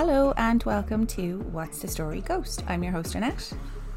[0.00, 2.62] Hello and welcome to What's the Story Ghost.
[2.68, 3.52] I'm your host Annette,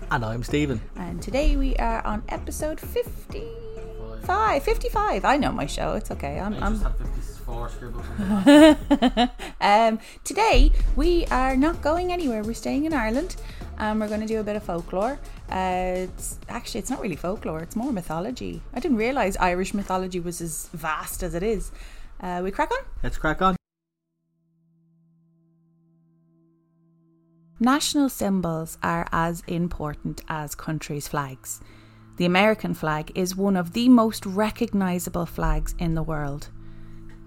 [0.10, 0.82] And I'm Steven.
[0.96, 4.64] and today we are on episode 55.
[4.64, 5.24] 55.
[5.24, 5.94] I know my show.
[5.94, 6.40] It's okay.
[6.40, 8.04] I'm, I'm had 54 scribbles.
[9.62, 12.42] um, today we are not going anywhere.
[12.42, 13.36] We're staying in Ireland,
[13.78, 15.20] and we're going to do a bit of folklore.
[15.52, 18.64] Uh, it's, actually, it's not really folklore; it's more mythology.
[18.74, 21.72] I didn't realize Irish mythology was as vast as it is.
[22.20, 22.80] Uh, we crack on.
[23.04, 23.56] Let's crack on.
[27.62, 31.62] National symbols are as important as countries' flags.
[32.18, 36.50] The American flag is one of the most recognisable flags in the world.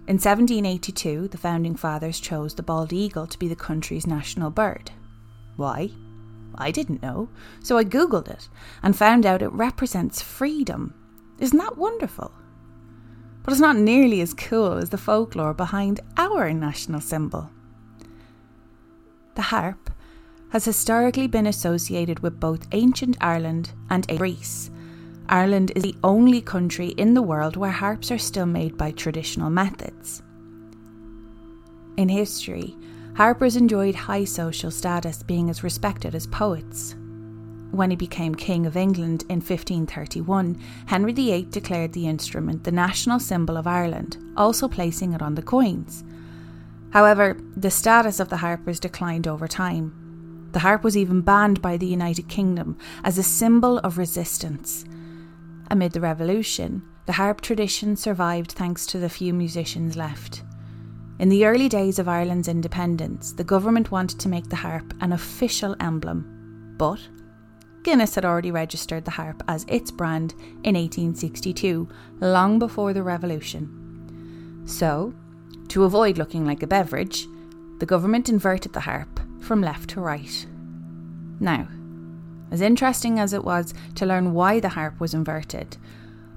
[0.09, 4.91] In 1782, the founding fathers chose the bald eagle to be the country's national bird.
[5.55, 5.93] Why?
[6.57, 7.29] I didn't know,
[7.61, 8.49] so I googled it
[8.83, 10.95] and found out it represents freedom.
[11.39, 12.33] Isn't that wonderful?
[13.45, 17.51] But it's not nearly as cool as the folklore behind our national symbol.
[19.37, 19.91] The harp
[20.55, 24.71] has historically been associated with both ancient Ireland and Greece.
[25.29, 29.51] Ireland is the only country in the world where harps are still made by traditional
[29.51, 30.23] methods.
[31.97, 32.77] In history,
[33.17, 36.95] harpers enjoyed high social status, being as respected as poets.
[37.73, 43.19] When he became King of England in 1531, Henry VIII declared the instrument the national
[43.19, 46.05] symbol of Ireland, also placing it on the coins.
[46.91, 50.04] However, the status of the harpers declined over time.
[50.55, 54.85] The harp was even banned by the United Kingdom as a symbol of resistance.
[55.69, 60.45] Amid the revolution, the harp tradition survived thanks to the few musicians left.
[61.19, 65.13] In the early days of Ireland's independence, the government wanted to make the harp an
[65.13, 67.01] official emblem, but
[67.83, 71.89] Guinness had already registered the harp as its brand in 1862,
[72.21, 74.63] long before the revolution.
[74.67, 75.15] So,
[75.67, 77.27] to avoid looking like a beverage,
[77.81, 80.47] the government inverted the harp from left to right.
[81.41, 81.69] Now,
[82.51, 85.77] as interesting as it was to learn why the harp was inverted,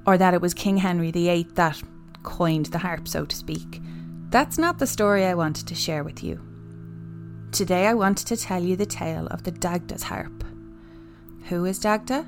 [0.06, 1.82] or that it was King Henry VIII that
[2.24, 3.82] coined the harp, so to speak,
[4.30, 6.42] that's not the story I wanted to share with you.
[7.52, 10.44] Today I wanted to tell you the tale of the Dagda's harp.
[11.46, 12.26] Who is Dagda?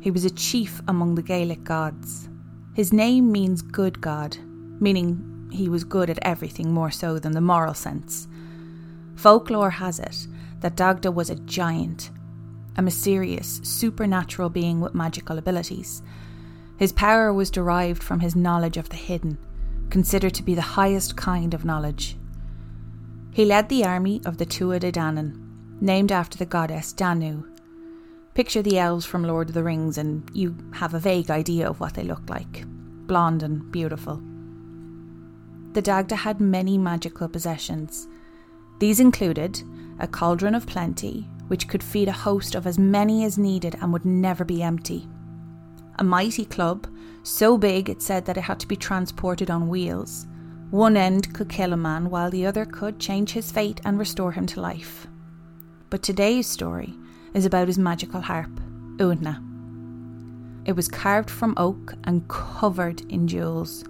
[0.00, 2.28] He was a chief among the Gaelic gods.
[2.74, 4.36] His name means good god,
[4.80, 8.28] meaning he was good at everything more so than the moral sense.
[9.16, 10.26] Folklore has it
[10.60, 12.10] that Dagda was a giant,
[12.76, 16.02] a mysterious, supernatural being with magical abilities.
[16.76, 19.38] His power was derived from his knowledge of the hidden,
[19.90, 22.16] considered to be the highest kind of knowledge.
[23.32, 27.44] He led the army of the Tuatha De Danann, named after the goddess Danu.
[28.34, 31.80] Picture the elves from Lord of the Rings, and you have a vague idea of
[31.80, 32.64] what they look like
[33.06, 34.22] blonde and beautiful.
[35.72, 38.06] The Dagda had many magical possessions.
[38.80, 39.62] These included
[39.98, 43.92] a cauldron of plenty, which could feed a host of as many as needed and
[43.92, 45.06] would never be empty.
[45.98, 46.86] A mighty club,
[47.22, 50.26] so big it said that it had to be transported on wheels.
[50.70, 54.32] One end could kill a man, while the other could change his fate and restore
[54.32, 55.06] him to life.
[55.90, 56.94] But today's story
[57.34, 58.50] is about his magical harp,
[58.96, 59.46] Uaithne.
[60.64, 63.84] It was carved from oak and covered in jewels.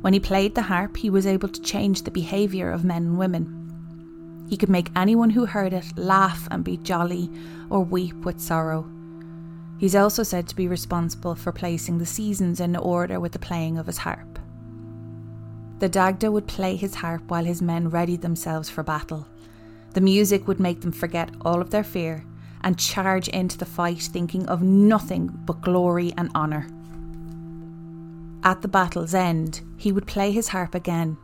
[0.00, 3.18] When he played the harp, he was able to change the behaviour of men and
[3.18, 3.63] women.
[4.48, 7.30] He could make anyone who heard it laugh and be jolly
[7.70, 8.88] or weep with sorrow.
[9.78, 13.78] He's also said to be responsible for placing the seasons in order with the playing
[13.78, 14.38] of his harp.
[15.80, 19.26] The Dagda would play his harp while his men readied themselves for battle.
[19.92, 22.24] The music would make them forget all of their fear
[22.62, 26.66] and charge into the fight thinking of nothing but glory and honour.
[28.42, 31.16] At the battle's end, he would play his harp again.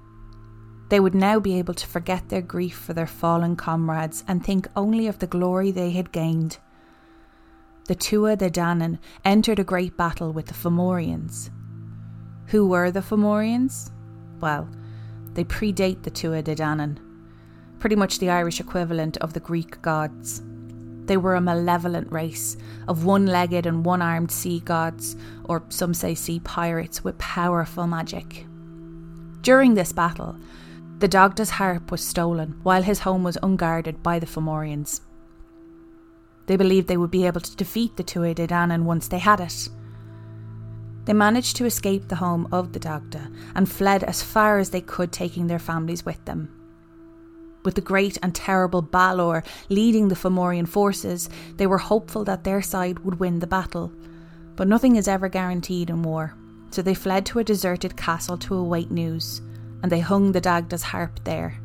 [0.90, 4.66] They would now be able to forget their grief for their fallen comrades and think
[4.74, 6.58] only of the glory they had gained.
[7.86, 11.50] The Tuatha De Danann entered a great battle with the Fomorians.
[12.46, 13.92] Who were the Fomorians?
[14.40, 14.68] Well,
[15.34, 16.98] they predate the Tuatha De Danann,
[17.78, 20.42] pretty much the Irish equivalent of the Greek gods.
[21.04, 22.56] They were a malevolent race
[22.88, 27.86] of one legged and one armed sea gods, or some say sea pirates, with powerful
[27.86, 28.44] magic.
[29.42, 30.36] During this battle,
[31.00, 35.00] the Dagda's harp was stolen while his home was unguarded by the Fomorians.
[36.46, 39.40] They believed they would be able to defeat the Tuatha De Danann once they had
[39.40, 39.68] it.
[41.06, 44.82] They managed to escape the home of the Dagda and fled as far as they
[44.82, 46.54] could, taking their families with them.
[47.64, 52.60] With the great and terrible Balor leading the Fomorian forces, they were hopeful that their
[52.60, 53.90] side would win the battle.
[54.54, 56.34] But nothing is ever guaranteed in war,
[56.70, 59.40] so they fled to a deserted castle to await news,
[59.82, 61.58] and they hung the Dagda's harp there.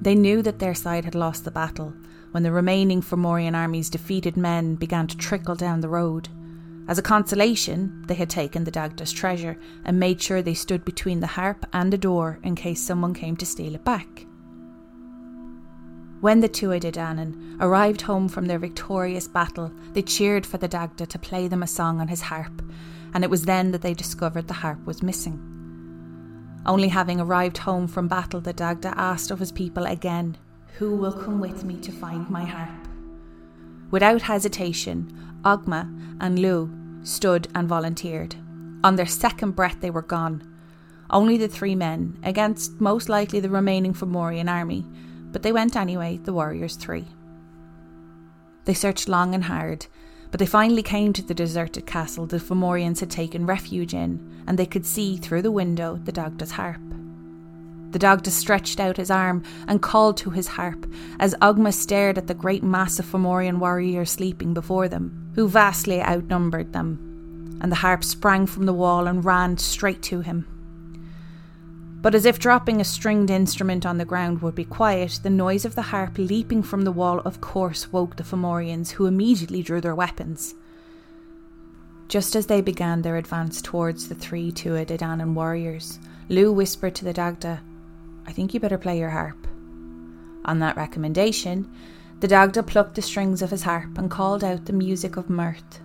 [0.00, 1.92] They knew that their side had lost the battle
[2.30, 6.28] when the remaining Fomorian army's defeated men began to trickle down the road.
[6.88, 11.20] As a consolation, they had taken the Dagda's treasure and made sure they stood between
[11.20, 14.26] the harp and the door in case someone came to steal it back.
[16.20, 20.68] When the Tuatha Dé Danann arrived home from their victorious battle, they cheered for the
[20.68, 22.62] Dagda to play them a song on his harp,
[23.14, 25.49] and it was then that they discovered the harp was missing.
[26.66, 30.36] Only having arrived home from battle, the Dagda asked of his people again,
[30.78, 32.88] Who will come with me to find my harp?
[33.90, 36.70] Without hesitation, Ogma and Lugh
[37.02, 38.36] stood and volunteered.
[38.84, 40.46] On their second breath, they were gone.
[41.08, 44.86] Only the three men, against most likely the remaining Fomorian army,
[45.32, 47.06] but they went anyway, the warriors three.
[48.64, 49.86] They searched long and hard,
[50.30, 54.58] but they finally came to the deserted castle the Fomorians had taken refuge in, and
[54.58, 56.80] they could see through the window the Dagda's harp.
[57.90, 60.86] The Dagda stretched out his arm and called to his harp
[61.18, 66.00] as Ogma stared at the great mass of Fomorian warriors sleeping before them, who vastly
[66.00, 70.46] outnumbered them, and the harp sprang from the wall and ran straight to him.
[72.02, 75.66] But as if dropping a stringed instrument on the ground would be quiet, the noise
[75.66, 79.82] of the harp leaping from the wall of course woke the Fomorians, who immediately drew
[79.82, 80.54] their weapons.
[82.08, 85.98] Just as they began their advance towards the three Tuatha Dé Danann warriors,
[86.28, 87.60] Lugh whispered to the Dagda,
[88.26, 89.46] I think you better play your harp.
[90.44, 91.70] On that recommendation,
[92.20, 95.80] the Dagda plucked the strings of his harp and called out the music of mirth.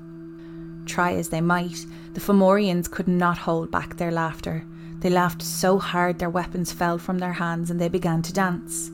[0.86, 4.66] Try as they might, the Fomorians could not hold back their laughter,
[5.06, 8.90] they laughed so hard their weapons fell from their hands and they began to dance.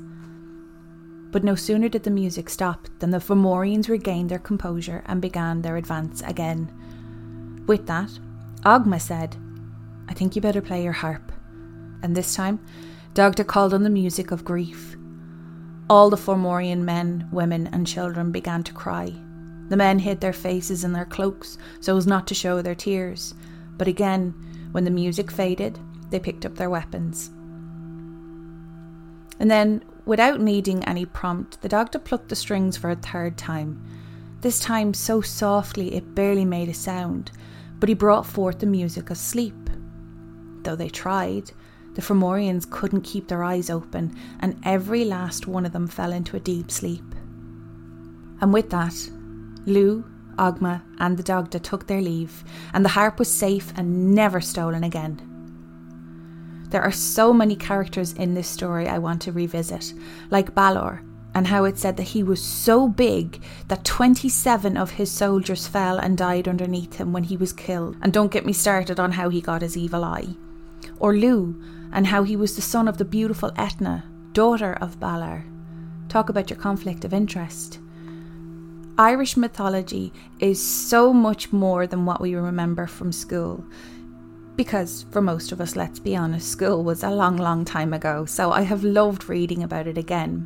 [1.32, 5.62] But no sooner did the music stop than the Fomorians regained their composure and began
[5.62, 7.64] their advance again.
[7.66, 8.10] With that,
[8.66, 9.38] Ogma said,
[10.10, 11.32] I think you better play your harp.
[12.04, 12.60] And this time,
[13.14, 14.98] Dagda called on the music of grief.
[15.90, 19.14] All the Fomorian men, women, and children began to cry.
[19.70, 23.34] The men hid their faces in their cloaks so as not to show their tears.
[23.78, 24.34] But again,
[24.74, 25.80] when the music faded,
[26.12, 27.32] they picked up their weapons.
[29.40, 33.84] And then, without needing any prompt, the Dagda plucked the strings for a third time.
[34.42, 37.32] This time so softly it barely made a sound,
[37.80, 39.70] but he brought forth the music of sleep.
[40.62, 41.52] Though they tried,
[41.96, 46.38] the Fomorians couldn't keep their eyes open, and every last one of them fell into
[46.38, 47.04] a deep sleep.
[48.42, 48.94] And with that,
[49.66, 50.04] Lugh,
[50.38, 52.44] Ogma, and the Dagda took their leave,
[52.74, 55.31] and the harp was safe and never stolen again.
[56.72, 59.94] There are so many characters in this story I want to revisit,
[60.30, 61.04] like Balor,
[61.36, 65.98] and how it said that he was so big that 27 of his soldiers fell
[65.98, 67.98] and died underneath him when he was killed.
[68.02, 70.30] And don't get me started on how he got his evil eye.
[70.98, 71.56] Or Lugh,
[71.92, 75.44] and how he was the son of the beautiful Eithne, daughter of Balor.
[76.08, 77.80] Talk about your conflict of interest.
[78.98, 83.66] Irish mythology is so much more than what we remember from school
[84.62, 88.26] because for most of us, let's be honest, school was a long, long time ago,
[88.26, 90.42] so I have loved reading about it again.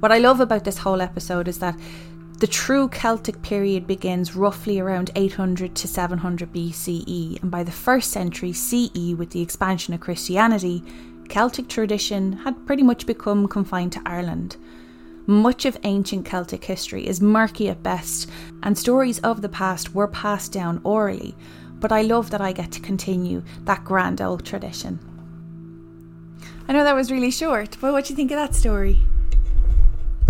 [0.00, 1.78] What I love about this whole episode is that
[2.40, 8.10] the true Celtic period begins roughly around 800 to 700 BCE, and by the first
[8.10, 10.84] century CE, with the expansion of Christianity,
[11.30, 14.58] Celtic tradition had pretty much become confined to Ireland.
[15.26, 18.28] Much of ancient Celtic history is murky at best,
[18.62, 21.34] and stories of the past were passed down orally,
[21.80, 24.98] but I love that I get to continue that grand old tradition.
[26.68, 29.00] I know that was really short, but what do you think of that story?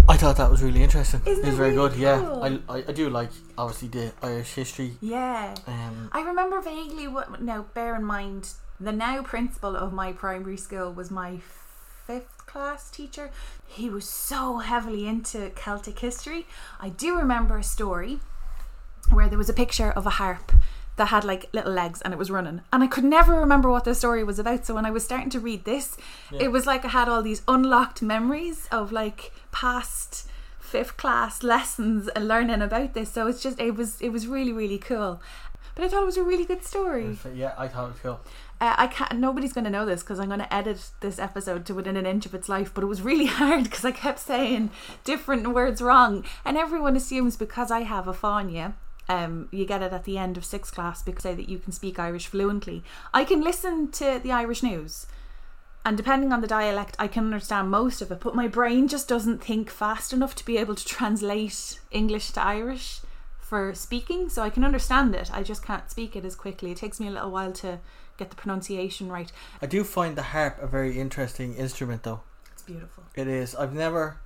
[0.08, 1.20] I thought that was really interesting.
[1.26, 1.98] Isn't it was it very really good.
[1.98, 2.20] Yeah.
[2.40, 4.92] I, I I do like obviously the Irish history.
[5.00, 5.54] Yeah.
[5.66, 7.42] Um, I remember vaguely what.
[7.42, 11.40] Now, bear in mind, the now principal of my primary school was my
[12.06, 13.30] fifth class teacher.
[13.66, 16.46] He was so heavily into Celtic history.
[16.78, 18.20] I do remember a story
[19.10, 20.52] where there was a picture of a harp
[20.96, 22.62] that had like little legs and it was running.
[22.72, 24.66] And I could never remember what the story was about.
[24.66, 25.96] So when I was starting to read this,
[26.38, 32.08] it was like I had all these unlocked memories of like past fifth class lessons
[32.08, 33.10] and learning about this.
[33.10, 35.20] So it's just it was it was really really cool.
[35.74, 37.18] But I thought it was a really good story.
[37.34, 38.20] yeah, I thought it was cool.
[38.58, 39.20] Uh, I can't.
[39.20, 42.06] Nobody's going to know this because I'm going to edit this episode to within an
[42.06, 42.72] inch of its life.
[42.72, 44.70] But it was really hard because I kept saying
[45.04, 48.72] different words wrong, and everyone assumes because I have a Fáinne,
[49.08, 51.72] um, you get it at the end of sixth class because say that you can
[51.72, 52.82] speak Irish fluently.
[53.12, 55.06] I can listen to the Irish news,
[55.84, 58.20] and depending on the dialect, I can understand most of it.
[58.20, 62.42] But my brain just doesn't think fast enough to be able to translate English to
[62.42, 63.00] Irish
[63.38, 64.28] for speaking.
[64.28, 65.30] So I can understand it.
[65.32, 66.72] I just can't speak it as quickly.
[66.72, 67.78] It takes me a little while to
[68.18, 69.30] get the pronunciation right.
[69.62, 72.22] I do find the harp a very interesting instrument, though.
[72.52, 73.04] It's beautiful.
[73.14, 73.54] It is.
[73.54, 74.18] I've never.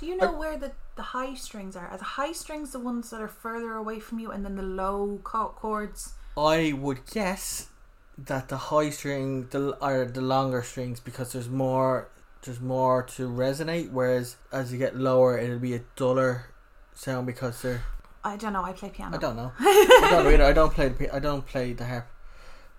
[0.00, 1.86] Do you know where the, the high strings are?
[1.86, 4.62] Are the high strings the ones that are further away from you, and then the
[4.62, 6.14] low chords?
[6.38, 7.68] I would guess
[8.16, 12.08] that the high string the are the longer strings because there's more
[12.42, 13.90] there's more to resonate.
[13.90, 16.46] Whereas as you get lower, it'll be a duller
[16.94, 17.84] sound because they're.
[18.24, 18.64] I don't know.
[18.64, 19.18] I play piano.
[19.18, 19.52] I don't know.
[19.60, 20.44] I don't know either.
[20.44, 22.06] I don't play the I don't play the harp.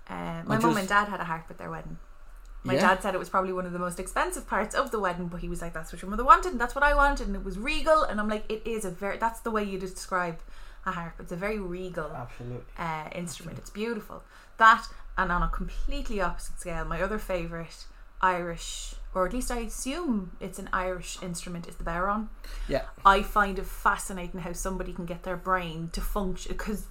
[0.10, 1.98] Uh, my I mum and dad had a harp at their wedding.
[2.64, 2.82] My Yeah?
[2.82, 5.40] dad said it was probably one of the most expensive parts of the wedding, but
[5.42, 7.44] he was like, "That's what your mother wanted, and that's what I wanted," and it
[7.44, 8.04] was regal.
[8.04, 10.40] And I'm like, "It is a very that's the way you describe
[10.86, 11.14] a harp.
[11.20, 12.64] It's a very regal Absolutely.
[12.78, 13.58] uh, instrument.
[13.58, 14.24] It's beautiful.
[14.58, 14.88] That
[15.18, 17.86] and on a completely opposite scale, my other favorite
[18.22, 22.28] Irish, or at least I assume it's an Irish instrument, is the bodhrán.
[22.68, 22.84] Yeah.
[23.04, 26.86] I find it fascinating how somebody can get their brain to function because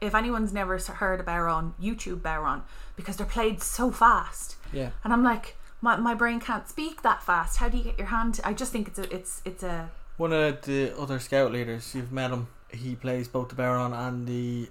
[0.00, 2.62] if anyone's never heard a bodhrán, YouTube bodhrán,
[2.96, 4.90] because they're played so fast, Yeah.
[5.04, 7.56] and I'm like, my, my brain can't speak that fast.
[7.58, 8.34] How do you get your hand?
[8.34, 11.94] To, I just think it's a it's it's a One of the other scout leaders,
[11.94, 12.48] you've met him.
[12.72, 14.68] He plays both the bodhrán and the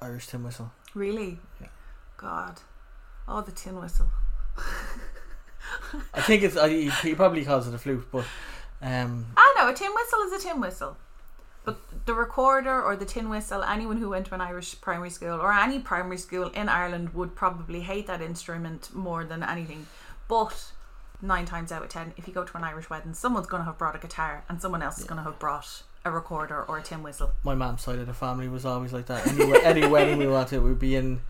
[0.00, 0.70] Irish tin whistle.
[0.94, 1.68] really, Yeah.
[2.16, 2.60] God,
[3.26, 4.08] oh the tin whistle.
[6.14, 6.56] I think it's.
[6.56, 8.24] I, he, he probably calls it a flute, but
[8.82, 10.96] um, I know a tin whistle is a tin whistle.
[11.68, 15.38] But the recorder or the tin whistle, anyone who went to an Irish primary school
[15.40, 19.86] or any primary school in Ireland would probably hate that instrument more than anything.
[20.28, 20.72] But
[21.20, 23.64] nine times out of ten, if you go to an Irish wedding, someone's going to
[23.66, 26.78] have brought a guitar and someone else is going to have brought a recorder or
[26.78, 27.32] a tin whistle.
[27.42, 29.26] my mom's side of the family was always like that.
[29.26, 31.20] Any, any wedding we wanted would be in,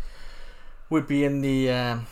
[0.91, 2.07] would be in the um,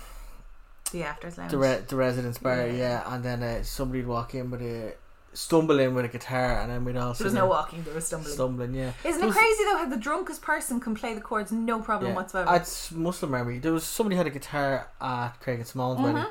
[0.91, 1.51] The afters lounge.
[1.53, 2.73] the, re- the residence bar, Yeah.
[2.73, 3.15] yeah.
[3.15, 4.95] And then uh, somebody'd walk in with a
[5.37, 8.07] stumble in with a guitar, and then we'd all there was no walking, there was
[8.07, 8.33] stumbling.
[8.35, 8.75] stumbling.
[8.75, 11.81] Yeah, Isn't it was- crazy though how the drunkest person can play the chords no
[11.81, 12.17] problem yeah.
[12.17, 12.51] whatsoever?
[12.51, 13.59] That's muscle memory.
[13.59, 16.03] There was somebody had a guitar at Craig and Small's Mhm.
[16.15, 16.31] wedding.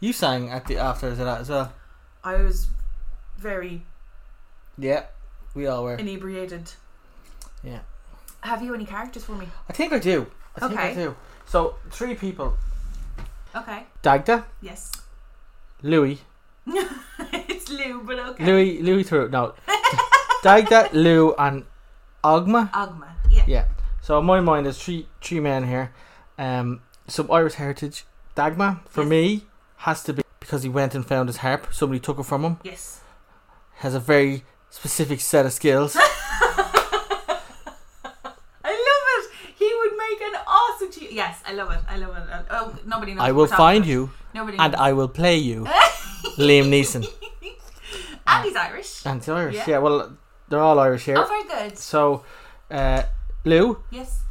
[0.00, 1.72] You sang at the afters of that as well.
[2.24, 2.68] I was
[3.38, 3.82] very
[4.78, 5.04] Yeah,
[5.54, 5.94] we all were.
[5.96, 6.72] inebriated.
[7.62, 7.80] Yeah.
[8.40, 9.48] Have you any characters for me?
[9.68, 10.26] I think I do.
[10.56, 10.94] I think I Okay.
[10.94, 11.16] do.
[11.46, 12.56] So three people:
[13.54, 13.86] Okay.
[14.02, 14.90] Dagda, Yes.
[15.82, 16.20] Louis,
[16.66, 16.90] it's
[17.76, 18.44] Lou, but okay.
[18.46, 19.54] Louis, Louis through no,
[20.42, 21.64] Dagda, Lou, and
[22.22, 22.70] Ogma.
[22.72, 23.08] Agma.
[23.30, 23.44] Yeah.
[23.46, 23.64] Yeah.
[24.00, 25.92] So in my mind, there's three three men here.
[26.38, 28.04] Um, some Irish heritage.
[28.36, 29.10] Dagma for Yes.
[29.10, 29.46] me
[29.78, 31.68] has to be because he went and found his harp.
[31.72, 32.56] Somebody took it from him.
[32.64, 33.00] Yes.
[33.76, 35.96] Has a very specific set of skills.
[38.64, 39.30] I love it.
[39.56, 40.90] He would make an awesome.
[40.92, 41.80] Che- yes, I love it.
[41.88, 42.24] I love it.
[42.50, 43.22] Oh, nobody knows.
[43.22, 43.88] I will find about.
[43.90, 44.58] you Nobody.
[44.58, 44.74] and.
[44.76, 45.64] I will play you.
[46.38, 47.06] Liam Neeson.
[48.36, 49.06] And he's Irish.
[49.06, 49.54] And the Irish.
[49.56, 49.64] Yeah.
[49.68, 49.78] Yeah.
[49.78, 50.16] well,
[50.48, 51.16] they're all Irish here.
[51.18, 51.78] Oh, very good.
[51.78, 52.24] So,
[52.70, 53.02] uh,
[53.44, 54.22] Lou, Yes.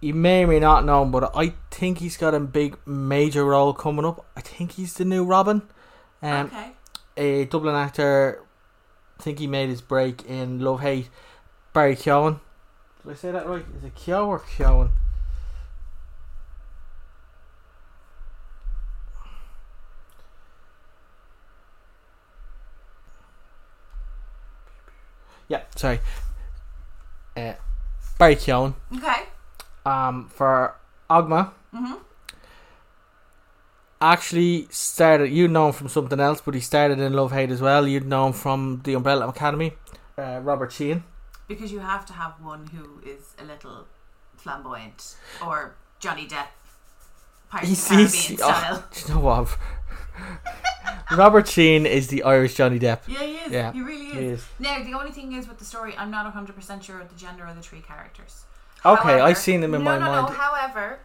[0.00, 3.44] you may or may not know him, but I think he's got a big major
[3.44, 4.24] role coming up.
[4.36, 5.62] I think he's the new Robin.
[6.22, 6.72] Um, okay.
[7.16, 8.42] a Dublin actor.
[9.18, 11.08] I think he made his break in Love Hate.
[11.72, 12.40] Barry Keoghan.
[13.04, 13.64] Did I say that right?
[13.76, 14.90] Is it Keogh or Keoghan?
[25.48, 26.00] Yeah, sorry.
[27.36, 27.54] Uh,
[28.18, 28.74] Barry Keoghan.
[28.96, 29.22] Okay.
[29.86, 30.74] Um, for
[31.08, 31.52] Ogma.
[31.74, 31.98] Mhm.
[34.00, 35.30] Actually started.
[35.30, 37.86] You know him from something else, but he started in Love Hate as well.
[37.86, 39.72] You'd know him from the Umbrella Academy.
[40.16, 41.04] Uh, Robert Sheehan.
[41.46, 43.86] Because you have to have one who is a little
[44.36, 46.48] flamboyant or Johnny Depp.
[47.50, 47.88] Pirates He's,
[48.28, 48.84] he's oh, style.
[48.92, 49.58] do you know what?
[51.16, 53.00] Robert Sheehan is the Irish Johnny Depp.
[53.06, 53.52] Yeah, he is.
[53.52, 54.12] Yeah, he really is.
[54.14, 54.46] He is.
[54.58, 57.46] Now, the only thing is with the story, I'm not 100% sure of the gender
[57.46, 58.44] of the three characters.
[58.84, 60.28] Okay, However- I've seen them in no, my no, mind.
[60.28, 61.00] No, however,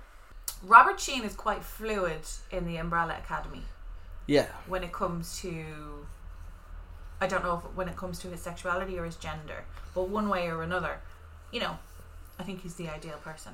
[0.61, 3.63] Robert Sheehan is quite fluid in the Umbrella Academy
[4.27, 6.05] Yeah, when it comes to.
[7.19, 9.63] I don't know if when it comes to his sexuality or his gender,
[9.95, 10.99] but one way or another,
[11.51, 11.77] you know,
[12.37, 13.53] I think he's the ideal person.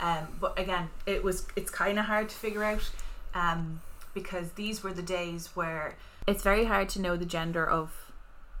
[0.00, 2.90] Um, but again, it was it's kind of hard to figure out
[3.34, 3.80] um,
[4.14, 8.12] because these were the days where it's very hard to know the gender of,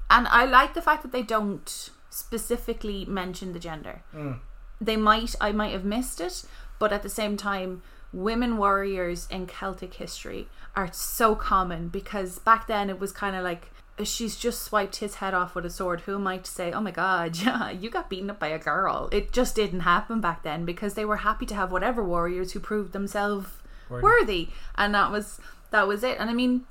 [0.08, 4.02] and I like the fact that they don't specifically mention the gender.
[4.14, 4.40] Mm.
[4.80, 6.44] They might I might have missed it,
[6.78, 12.66] but at the same time, women warriors in Celtic history are so common because back
[12.66, 13.70] then it was kind of like
[14.02, 16.02] she's just swiped his head off with a sword.
[16.02, 19.08] Who to say, oh my god, yeah, you got beaten up by a girl?
[19.12, 22.60] It just didn't happen back then because they were happy to have whatever warriors who
[22.60, 23.50] proved themselves
[23.90, 24.02] Worthy.
[24.02, 26.18] worthy, and that was that was it.
[26.18, 26.64] And I mean,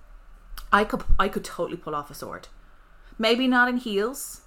[0.71, 2.47] I could I could totally pull off a sword,
[3.17, 4.41] maybe not in heels,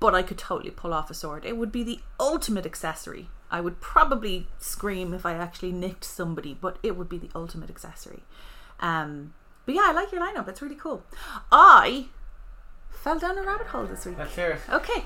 [0.00, 1.44] but I could totally pull off a sword.
[1.44, 3.28] It would be the ultimate accessory.
[3.50, 7.70] I would probably scream if I actually nicked somebody, but it would be the ultimate
[7.70, 8.22] accessory.
[8.80, 9.32] Um,
[9.64, 10.48] But yeah, I like your lineup.
[10.48, 11.02] It's really cool.
[11.50, 12.06] I
[12.90, 14.18] fell down a rabbit hole this week.
[14.18, 14.60] Let's hear it.
[14.72, 15.04] Okay.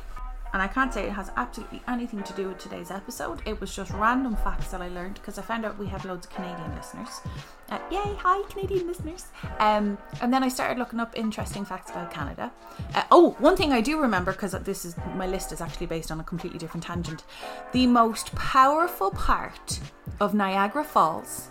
[0.53, 3.41] And I can't say it has absolutely anything to do with today's episode.
[3.47, 6.27] It was just random facts that I learned because I found out we have loads
[6.27, 7.21] of Canadian listeners.
[7.71, 9.27] Uh, yay, hi, Canadian listeners.
[9.59, 12.53] Um, and then I started looking up interesting facts about Canada.
[12.95, 16.11] Uh, oh, one thing I do remember because this is my list is actually based
[16.11, 17.25] on a completely different tangent.
[17.73, 19.81] The most powerful part
[20.21, 21.49] of Niagara Falls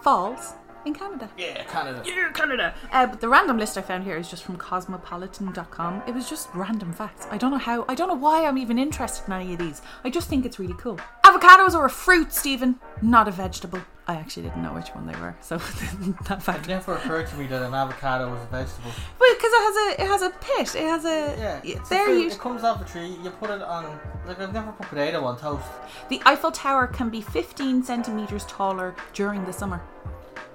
[0.00, 1.28] falls in Canada.
[1.36, 2.02] Yeah, Canada.
[2.04, 2.74] Yeah, Canada.
[2.92, 6.02] Uh, but the random list I found here is just from cosmopolitan.com.
[6.06, 7.26] It was just random facts.
[7.30, 9.82] I don't know how, I don't know why I'm even interested in any of these.
[10.04, 10.98] I just think it's really cool.
[11.24, 13.80] Avocados are a fruit, Steven, not a vegetable.
[14.06, 15.56] I actually didn't know which one they were, so
[16.28, 16.68] that It fact.
[16.68, 18.90] never occurred to me that an avocado was a vegetable.
[19.18, 20.74] Well, because it has a it has a pit.
[20.74, 22.20] It has a Yeah, it's a There fruit.
[22.20, 22.26] you.
[22.28, 23.16] It comes off a tree.
[23.22, 23.98] You put it on.
[24.26, 25.64] Like I've never put potato on toast.
[26.10, 29.80] The Eiffel Tower can be 15 centimeters taller during the summer.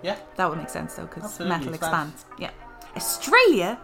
[0.02, 0.18] Yeah.
[0.36, 2.14] That would make sense though, because Absolutely, metal expands.
[2.14, 2.42] expands.
[2.42, 2.52] Yeah.
[2.96, 3.80] Australia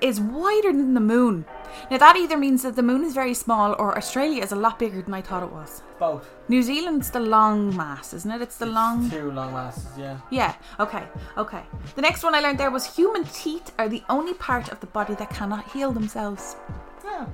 [0.00, 1.44] is wider than the moon.
[1.90, 4.78] Now that either means that the moon is very small or Australia is a lot
[4.78, 5.82] bigger than I thought it was.
[5.98, 6.28] Both.
[6.48, 8.40] New Zealand's the long mass, isn't it?
[8.40, 9.10] It's the long.
[9.10, 9.86] Two long masses.
[9.98, 10.18] Yeah.
[10.30, 11.04] Yeah, okay,
[11.36, 11.62] okay.
[11.94, 14.86] The next one I learned there was human teeth are the only part of the
[14.86, 16.56] body that cannot heal themselves.
[17.04, 17.26] Yeah.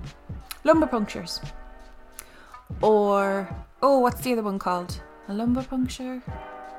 [0.64, 1.40] Lumbar punctures.
[2.82, 3.48] Or,
[3.82, 5.00] oh, what's the other one called?
[5.28, 6.22] A lumbar puncture?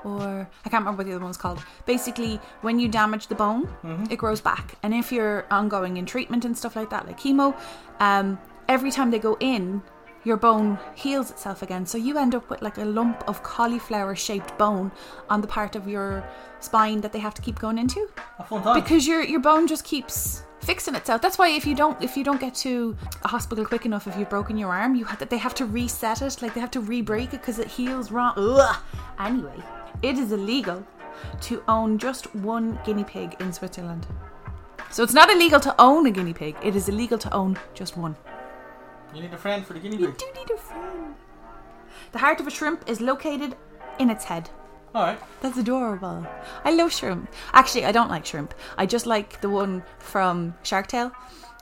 [0.04, 1.63] Or, I can't remember what the other one's called.
[1.86, 3.68] Basically, when you damage the bone,
[4.10, 4.75] it grows back.
[4.84, 7.58] And if you're ongoing in treatment and stuff like that, like chemo,
[8.00, 9.82] um, every time they go in,
[10.24, 11.86] your bone heals itself again.
[11.86, 14.92] So you end up with like a lump of cauliflower shaped bone
[15.30, 16.27] on the part of your
[16.60, 18.82] spine that they have to keep going into A fun time.
[18.82, 21.22] because your your bone just keeps fixing itself.
[21.22, 24.18] That's why if you don't if you don't get to a hospital quick enough, if
[24.18, 26.72] you've broken your arm, you have that they have to reset it, like they have
[26.72, 28.34] to re-break it because it heals wrong.
[28.36, 28.75] Ugh.
[29.20, 29.56] Anyway,
[30.01, 30.86] it is illegal
[31.42, 34.05] to own just one guinea pig in Switzerland.
[34.92, 36.55] So it's not illegal to own a guinea pig.
[36.64, 38.16] It is illegal to own just one.
[39.14, 40.05] you need a friend for the guinea pig.
[40.05, 41.16] You do need a friend.
[42.12, 43.55] The heart of a shrimp is located
[44.00, 44.50] in its head.
[44.96, 45.20] All right.
[45.42, 46.25] That's adorable.
[46.64, 47.29] I love shrimp.
[47.53, 48.53] Actually, I don't like shrimp.
[48.77, 51.12] I just like the one from Shark Tale.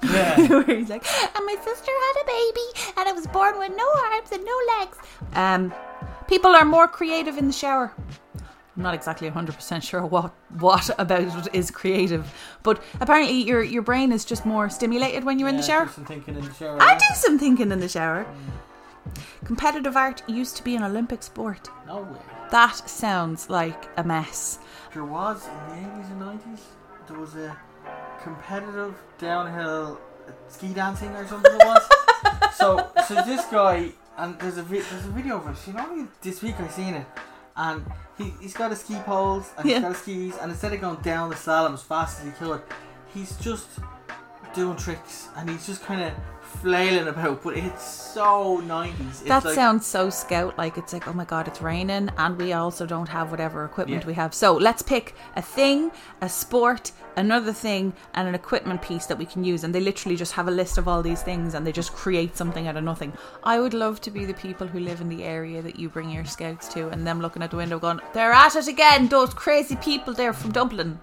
[0.04, 0.48] Yeah.
[0.48, 3.90] where he's like, and my sister had a baby, and I was born with no
[4.12, 4.98] arms and no legs.
[5.34, 5.74] Um,
[6.28, 7.94] people are more creative in the shower.
[8.76, 12.32] I'm not exactly 100% sure what what about it is creative,
[12.64, 15.86] but apparently your your brain is just more stimulated when you're in the Yeah, shower.
[15.86, 16.82] do some thinking in the shower.
[16.82, 16.98] I yeah.
[17.00, 18.26] do some thinking in the shower.
[18.26, 19.16] Mm.
[19.46, 21.70] Competitive art used to be an Olympic sport.
[21.88, 22.20] No way.
[22.52, 24.60] That sounds like a mess.
[24.94, 26.62] There was in the eighties and nineties.
[27.08, 27.56] There was a
[28.22, 30.00] competitive downhill
[30.50, 31.54] ski dancing or something.
[31.54, 31.88] It was.
[32.56, 35.68] so so this guy and there's a vi- there's a video of it.
[35.68, 37.06] You know, this week I seen it,
[37.58, 37.86] and
[38.18, 39.76] he he's got his ski poles and Yeah.
[39.76, 42.32] he's got his skis, and instead of going down the slalom as fast as he
[42.32, 42.62] could,
[43.14, 43.68] he's just
[44.54, 46.14] doing tricks and he's just kind of
[46.62, 47.44] flailing about.
[47.44, 49.22] But it's so nineties.
[49.22, 52.86] That sounds so scout like it's like, oh my god, it's raining and we also
[52.86, 54.08] don't have whatever equipment Yeah.
[54.08, 54.34] we have.
[54.34, 55.92] So let's pick a thing,
[56.22, 59.64] a sport, another thing, and an equipment piece that we can use.
[59.64, 62.38] And they literally just have a list of all these things and they just create
[62.38, 63.14] something out of nothing.
[63.44, 66.10] I would love to be the people who live in the area that you bring
[66.10, 69.34] your scouts to and them looking at the window going, They're at it again, those
[69.34, 71.00] crazy people there from Dublin.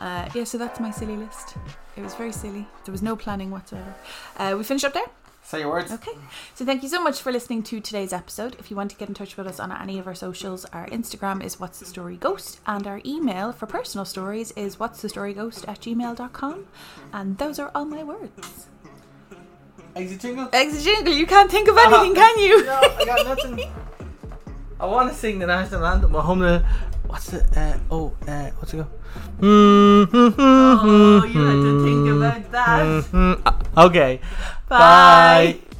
[0.00, 1.54] Uh, yeah, so that's my silly list.
[1.96, 2.66] It was very silly.
[2.84, 3.94] There was no planning whatsoever.
[4.36, 5.06] Uh, we finished up there?
[5.42, 5.92] Say your words.
[5.92, 6.12] Okay.
[6.54, 8.56] So thank you so much for listening to today's episode.
[8.58, 10.86] If you want to get in touch with us on any of our socials, our
[10.86, 15.08] Instagram is what's the story ghost and our email for personal stories is what's the
[15.10, 16.66] story ghost at gmail.com.
[17.12, 18.68] And those are all my words.
[19.94, 20.48] Exit jingle.
[20.52, 22.64] Exit jingle, you can't think of anything, can you?
[22.66, 23.70] No, I got nothing.
[24.80, 26.16] I want to sing the national anthem.
[26.16, 26.66] I'm gonna.
[27.14, 27.46] What's the?
[27.54, 28.88] Uh, oh, uh, what's it go?
[29.38, 30.34] Mhm.
[30.36, 32.82] Oh, you had to think about that.
[33.14, 34.18] Mm, uh, okay.
[34.68, 35.54] Bye.
[35.62, 35.73] Bye.